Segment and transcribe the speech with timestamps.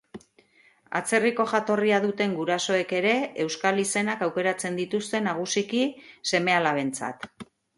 [0.99, 3.13] Atzerriko jatorria duten gurasoek ere
[3.45, 5.85] euskal izenak aukeratzen dituzte nagusiki
[6.33, 7.31] seme-alabentzat.